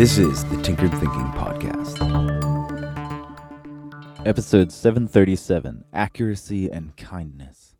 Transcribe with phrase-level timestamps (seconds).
[0.00, 1.98] This is the Tinkered Thinking Podcast.
[4.24, 7.76] Episode 737 Accuracy and Kindness.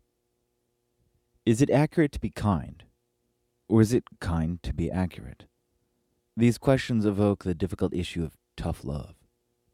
[1.47, 2.83] Is it accurate to be kind?
[3.67, 5.45] Or is it kind to be accurate?
[6.37, 9.15] These questions evoke the difficult issue of tough love.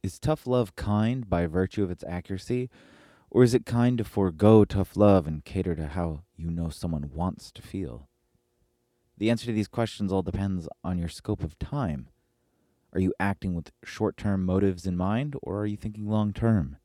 [0.01, 2.69] Is tough love kind by virtue of its accuracy?
[3.29, 7.11] Or is it kind to forego tough love and cater to how you know someone
[7.13, 8.07] wants to feel?
[9.17, 12.07] The answer to these questions all depends on your scope of time.
[12.93, 16.77] Are you acting with short term motives in mind, or are you thinking long term?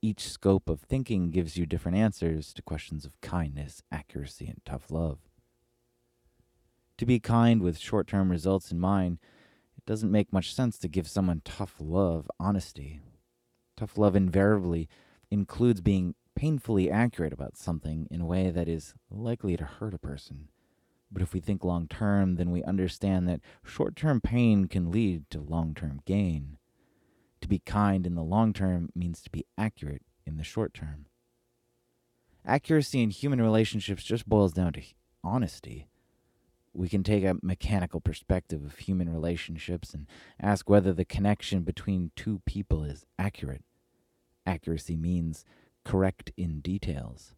[0.00, 4.90] Each scope of thinking gives you different answers to questions of kindness, accuracy, and tough
[4.90, 5.18] love.
[6.98, 9.18] To be kind with short term results in mind,
[9.76, 13.00] it doesn't make much sense to give someone tough love honesty.
[13.76, 14.88] Tough love invariably
[15.30, 19.98] includes being painfully accurate about something in a way that is likely to hurt a
[19.98, 20.48] person.
[21.14, 25.30] But if we think long term, then we understand that short term pain can lead
[25.30, 26.58] to long term gain.
[27.40, 31.06] To be kind in the long term means to be accurate in the short term.
[32.44, 34.82] Accuracy in human relationships just boils down to
[35.22, 35.86] honesty.
[36.72, 40.08] We can take a mechanical perspective of human relationships and
[40.42, 43.62] ask whether the connection between two people is accurate.
[44.44, 45.44] Accuracy means
[45.84, 47.36] correct in details.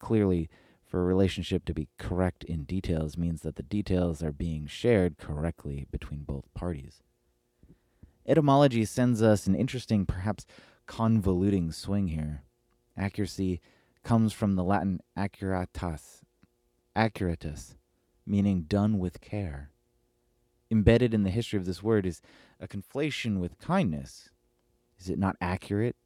[0.00, 0.50] Clearly,
[0.92, 5.16] for a relationship to be correct in details means that the details are being shared
[5.16, 7.00] correctly between both parties.
[8.26, 10.44] Etymology sends us an interesting, perhaps
[10.86, 12.42] convoluting swing here.
[12.94, 13.62] Accuracy
[14.04, 16.24] comes from the Latin accuratus,
[16.94, 17.76] accuratus,
[18.26, 19.70] meaning done with care.
[20.70, 22.20] Embedded in the history of this word is
[22.60, 24.28] a conflation with kindness.
[25.00, 25.96] Is it not accurate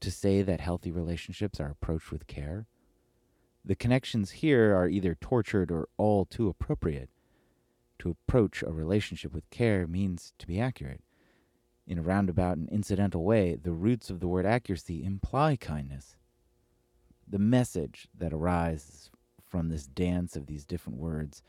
[0.00, 2.66] to say that healthy relationships are approached with care?
[3.64, 7.10] The connections here are either tortured or all too appropriate.
[7.98, 11.02] To approach a relationship with care means to be accurate.
[11.86, 16.16] In a roundabout and incidental way, the roots of the word accuracy imply kindness.
[17.28, 19.10] The message that arises
[19.46, 21.42] from this dance of these different words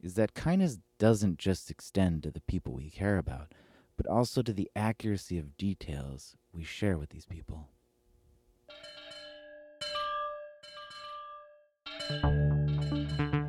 [0.00, 3.52] is that kindness doesn't just extend to the people we care about,
[3.96, 7.70] but also to the accuracy of details we share with these people.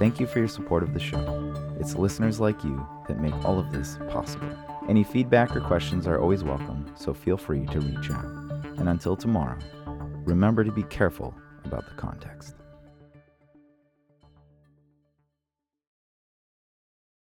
[0.00, 1.76] Thank you for your support of the show.
[1.78, 4.48] It's listeners like you that make all of this possible.
[4.88, 8.24] Any feedback or questions are always welcome, so feel free to reach out.
[8.78, 9.58] And until tomorrow,
[10.24, 11.34] remember to be careful
[11.66, 12.54] about the context.